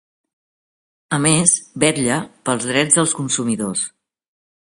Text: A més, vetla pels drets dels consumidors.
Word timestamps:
A 1.17 1.19
més, 1.25 1.53
vetla 1.83 2.17
pels 2.49 2.67
drets 2.71 2.99
dels 3.01 3.15
consumidors. 3.21 3.87